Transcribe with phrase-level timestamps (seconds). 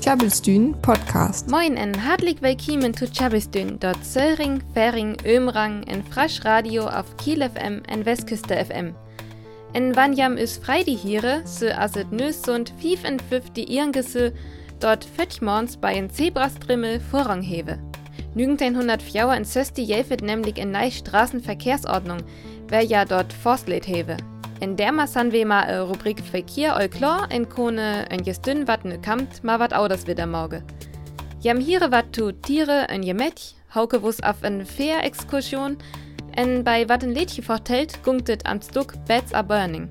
[0.00, 1.50] Tjabelstün Podcast.
[1.50, 7.42] Moin en hartelijk willkommen zu Tjabelstün, dort Söring, Färing, Ömrang, en Frasch Radio auf Kiel
[7.42, 8.94] FM en Westküste FM.
[9.72, 14.32] En wanjam is Freidi hier, so as et nös und 55 Irngese,
[14.78, 17.78] dort Fötchmorns bei en Zebrastrimmel Vorrang hewe.
[18.36, 22.22] 1904 in Sösti jelfet nämlich neue Straßenverkehrsordnung,
[22.68, 24.16] wer ja dort Forstlet hewe.
[24.60, 26.22] In der san wir mal äh, Rubrik
[26.70, 30.62] all klar in Kone en gestün wat ne kamt, ma wat au das wieder morge.
[31.40, 35.76] Jam hier wat tu Tiere en jemet, hauke wus auf en Fair-Exkursion,
[36.36, 39.90] en bei wat en Lädchen vertellt, gungtet am Stuck Beds are Burning.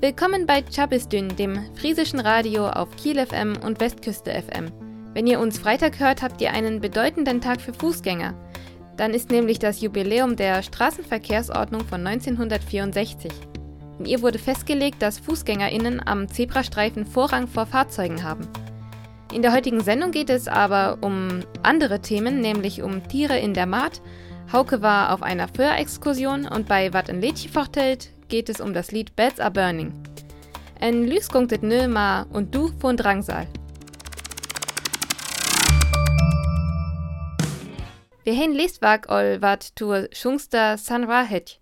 [0.00, 4.72] Willkommen bei Chabisdün, dem friesischen Radio auf Kiel FM und Westküste FM.
[5.12, 8.32] Wenn ihr uns Freitag hört, habt ihr einen bedeutenden Tag für Fußgänger.
[8.96, 13.30] Dann ist nämlich das Jubiläum der Straßenverkehrsordnung von 1964.
[13.98, 18.48] In ihr wurde festgelegt, dass FußgängerInnen am Zebrastreifen Vorrang vor Fahrzeugen haben.
[19.32, 23.66] In der heutigen Sendung geht es aber um andere Themen, nämlich um Tiere in der
[23.66, 24.02] Maat.
[24.52, 28.92] Hauke war auf einer Föhr-Exkursion und bei Wat in Lädchen vertellt geht es um das
[28.92, 29.92] Lied Beds are Burning.
[30.80, 33.46] En Lüsgungtet nö ma und du von Drangsal.
[38.24, 41.61] Wir haben Leswag ol wat tu Schungster Sanra het.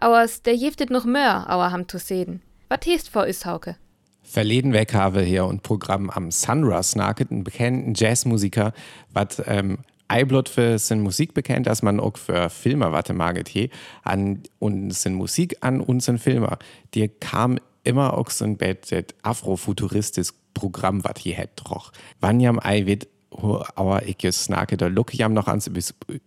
[0.00, 2.42] Auers der jeftet noch mehr, auer ham zu sehen.
[2.68, 3.76] Wat heißt vor is Hauke?
[4.22, 8.72] Verleden weg habe hier und Programm am Sunra snaket einen bekannten Jazzmusiker,
[9.12, 13.70] wat ähm, Eiblot für sin Musik bekennt, dass man auch für Filmer warte maget he,
[14.02, 16.58] an und sin Musik an unseren Filmer.
[16.94, 21.92] Die kam immer auch so ein Bett afrofuturistisch Programm, wat hier het troch.
[22.20, 23.08] Wann jam ei wird
[23.74, 25.70] aber ich snake da look jam noch ans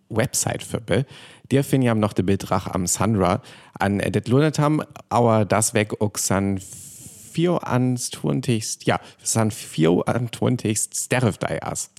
[0.10, 1.06] Website verbe.
[1.52, 3.42] Dir fin jam noch de Betrag am Sandra
[3.80, 4.60] an det lunet
[5.10, 6.60] aber das weg auch san
[7.30, 8.86] 24.
[8.86, 10.80] ja, san 24.
[10.94, 11.92] Sterfdei as.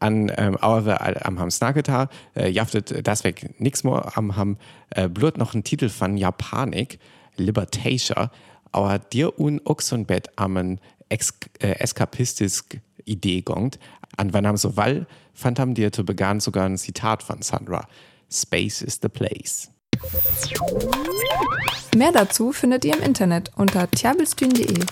[0.00, 4.56] An ähm, aber am ham Snaketa äh, jaftet das weg nix mehr am ham
[4.90, 6.98] äh, blut noch ein Titel von Japanik,
[7.36, 8.30] Libertatia,
[8.72, 10.78] aber dir un Oxonbett am
[11.08, 12.62] ex, äh, eskapistisch
[13.04, 13.78] Idee gongt,
[14.16, 17.86] an wann haben so Wall fand dir zu begann sogar ein Zitat von Sandra.
[18.30, 19.70] Space is the place.
[21.94, 24.84] Mehr dazu findet ihr im Internet unter tjabelstün.de.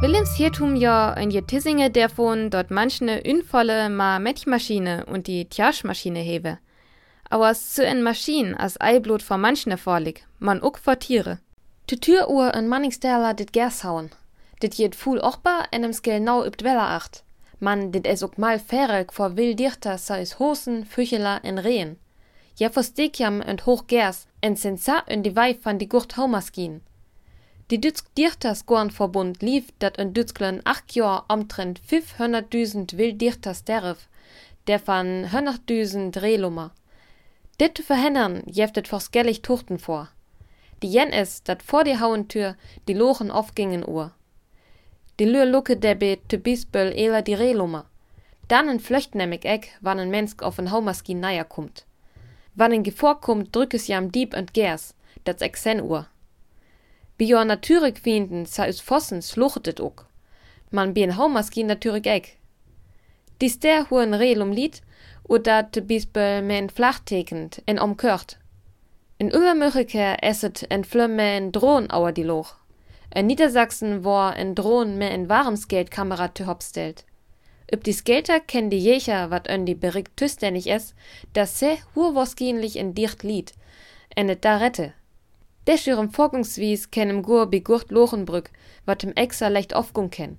[0.00, 5.48] Willems Hirtum ja in je Tissinge der von dort manchne unvolle ma Metchmaschine und die
[5.48, 6.58] Tjaschmaschine hewe.
[7.28, 11.38] Aber zu en Maschinen as Eiblut vor manchne vorlig, man uck vor Tiere.
[11.90, 14.10] Die Türuhr in Manningsterler dit Gers hauen.
[14.60, 17.22] Dit jet fuhl ochbar en em skell nau übt Weller acht.
[17.58, 21.96] Man dit es ook mal ferreg vor wild dichter sais Hosen, Fücheler en Rehen.
[22.60, 26.82] Ja verstekjam en hoch gers en sensa en die Weif van die Gurt Haumaskin.
[27.70, 34.08] Die Dütsk Dichterskorenverbund lief dat en Dütsklen acht Jahr omtrent 500.000 wild dichter sterf,
[34.66, 36.72] der van 100.000 Rehlummer.
[37.56, 40.08] Dit zu verhindern, jeftet forskellig Tuchten vor.
[40.82, 42.56] Die jen is, dat vor die Hauentür
[42.88, 44.12] die Lochen aufgingen uhr.
[45.20, 47.84] Die Lür lucke der be te bisböll eler die Rehlummer.
[48.48, 51.84] Dann en flöcht nämlich eck, wann en Mensk auf en Haumaskin naja kommt.
[52.54, 54.94] Wann en gevorkommt, drück es jam Dieb und Gers,
[55.24, 56.06] dat eck sen uhr.
[57.18, 60.06] Bi jo natürlich finden, sa is Fossen sluchetet ook.
[60.70, 62.38] Man bi en Haumaskin natürlich eck.
[63.42, 64.80] Dies der huren Rehlum lied,
[65.24, 68.38] oder te bisböll men flachtekend en omkört.
[69.18, 72.59] In Übermöcheke esset en Flömme en Drohn auer die Loch.
[73.12, 77.04] In Niedersachsen war en Drohn mehr en Waremsgeldkamera te hopstelt.
[77.72, 80.94] Üb die Skelter kennen die Jecher, wat ön die bericht tüständig es,
[81.32, 83.52] dass se hurwoskienlich en dicht lied,
[84.16, 84.92] en et da rette.
[85.66, 88.50] Der schürem Vorgungswies kennen Gur bi Gurt Lochenbrück,
[88.86, 90.38] wat im Exer leicht aufgung ken.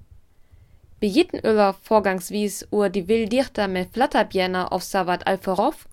[1.00, 5.88] Bi jitten Öller Vorgangswies ur die will Dichter me Flatterbjenner auf Savat Alferov,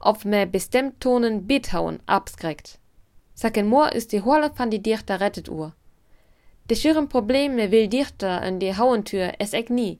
[0.00, 2.78] auf me bestemmt Tonen Bethauen abskreckt.
[3.34, 5.74] Saken Moor ist die Horle van die Dichter rettet ur.
[6.70, 9.98] De schürem Probleme will Dichter in die Hauentür es eck nie.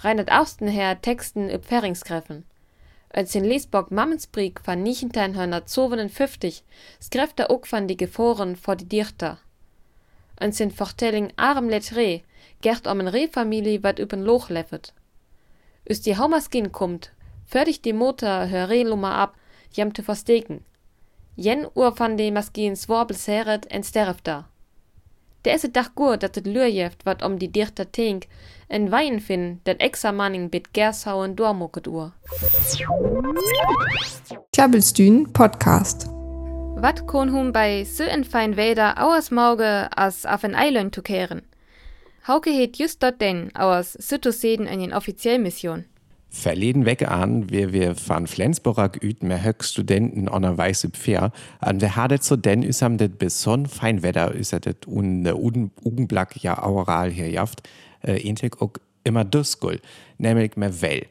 [0.00, 2.44] Reinert Austen her Texten üb Ferringskräffen.
[3.08, 6.64] Als in Lesburg Mammensbrieg van 1952
[7.00, 9.38] skrev der ook van die Geforen vor die Dichter.
[10.36, 12.24] Als in Vertelling Arm Lettré
[12.60, 14.92] gert om en Rehfamilie wat üben Loch leffet.
[15.88, 17.10] Üs die Haumaskin kommt,
[17.46, 19.36] fertig die Motor hör Rehlummer ab,
[19.72, 20.62] jem te versteken.
[21.36, 24.28] Jen Uhr van de Maskin sworbels heret en sterft
[25.44, 28.26] Der is het dag gut, dat het lurjeft wat om die dichter tink,
[28.68, 32.12] en wein fin, dat extra manning bit gershauen dormucket uhr.
[34.50, 36.06] Tjabelstün Podcast.
[36.80, 41.02] Wat kon hum bei so en fein Weder auers Mauge as auf en Eiland zu
[41.02, 41.42] kehren?
[42.26, 45.84] Hauke heet just dort denn aus Sütoseden in den Offiziellmission.
[46.32, 51.34] Verleden weg an, wir wir van Flensburg üt mehr höck Studenten on a weiße Pferd,
[51.58, 56.62] an wir hadet so denn üsam det beson Feinwetter üser det un ne Ugenblack ja
[56.62, 57.68] aural hier jaft,
[58.02, 59.80] äh, intek ook immer duskul,
[60.18, 61.06] nämlich mehr Well.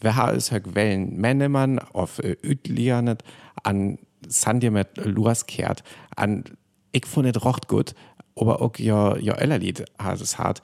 [0.00, 3.24] Wir ha is höck Wellen Männemann auf äh, Ütlianet
[3.64, 3.98] an
[4.28, 5.82] Sandje mit Luas kehrt,
[6.14, 6.44] an
[6.92, 7.94] ich fand rocht gut,
[8.36, 10.62] aber auch ja, ja Ellerlied hat es hart.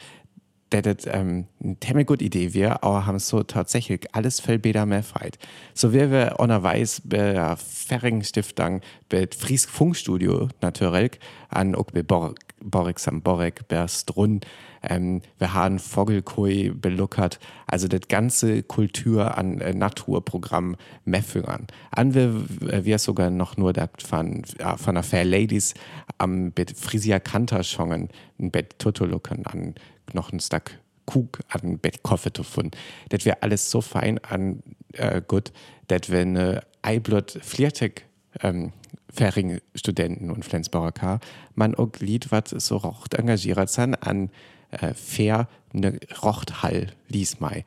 [0.71, 5.03] Das ähm, eine ziemlich gute Idee wir, aber haben so tatsächlich alles viel besser mehr
[5.03, 5.37] freit.
[5.75, 11.19] So wie wir unterwegs bei der Ferring Stiftung, bei Fries Funkstudio natürlich,
[11.49, 12.39] an auch bei Borg
[12.71, 14.41] Borek am Borek, Berstrun,
[14.83, 21.67] ähm, wir haben Vogelkoi beluckert, also das ganze Kultur an äh, Naturprogramm Meffingern.
[21.91, 25.75] An wir, äh, wir sogar noch nur da von, ja, von der Fair Ladies
[26.19, 28.09] am Bet Frisia Kanter schongen,
[28.39, 29.75] ein Bett Tutulucken an
[30.13, 32.71] noch ein Stack Kug an Bett Koffe zu finden.
[33.11, 34.63] Das wäre alles so fein an
[34.93, 35.53] äh, gut,
[35.89, 38.07] dass wir eine Eiblut Fliertek
[38.43, 38.73] ähm,
[39.13, 41.21] Fähring Studenten und Flensburger K.
[41.55, 44.31] Man auch Lied, was so rocht engagiert sein an
[44.71, 47.65] äh, fair ne Rochthall lies mei.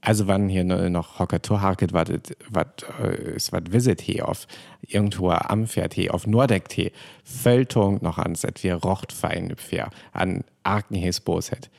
[0.00, 4.46] Also wann hier noch Hockertor harket, was äh, ist was Visit hier auf
[4.82, 6.90] irgendwo am Pferd hier auf Nordeck hier
[7.24, 11.70] Völtung noch an set wie Rochtfein fair an Arkenhes Boset.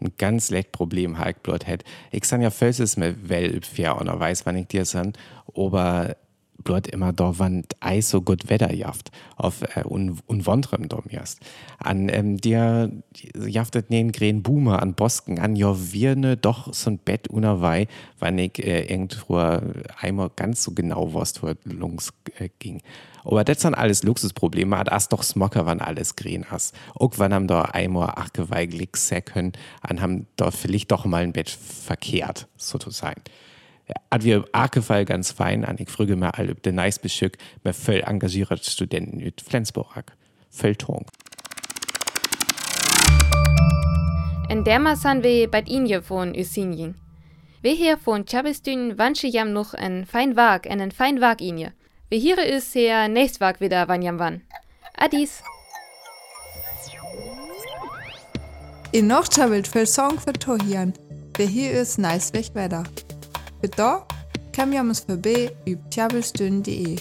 [0.00, 1.84] Ein ganz leck Problem halt blot het.
[2.10, 5.12] Ich san ja Fölses mit Well fair und weiß, wann ich dir san,
[5.54, 6.16] aber
[6.62, 11.40] blot immer da wann Eis so gut Wetter jaft auf äh, un, unwondrem dom erst.
[11.78, 12.90] An ähm, dir
[13.34, 17.86] jaftet nen gren Boomer an Bosken an jo wirne doch ein Bett unerwei,
[18.18, 19.38] wann ich äh, irgendwo
[19.98, 22.82] einmal ganz so genau was wo lungs äh, ging.
[23.24, 26.72] Aber das sind alles Luxusprobleme, hat as doch Smocker, wann alles grün as.
[26.94, 28.90] Auch wann haben da einmal achgeweiglich
[29.24, 29.52] können,
[29.82, 33.20] an haben da vielleicht doch mal ein Bett verkehrt, sozusagen
[34.10, 38.02] hat wir Arkefall ganz fein an ich früge mir all de nice beschück mir voll
[38.06, 40.04] engagiert Studenten mit Flensburg
[40.50, 41.06] Völtung
[44.50, 46.96] En derma san we bei Inje von Usinjing.
[47.62, 51.72] Wir hier von Chabestün wansche jam noch en fein Wag en en fein Wag Inje.
[52.08, 54.42] Wir hier is her nächst Wag wieder wann jam wann.
[54.96, 55.44] Adis.
[58.90, 60.94] In noch chabelt für Song für Tohian.
[61.36, 62.50] Wir hier is nice weg
[63.62, 64.02] weiter.
[64.02, 64.02] Bitte
[64.52, 66.96] kam joms vorbei über tjabelstün.de.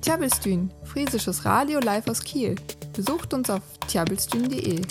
[0.00, 2.56] Tjabelstün, friesisches Radio live aus Kiel.
[2.96, 4.82] Besucht uns auf tjabelstün.de.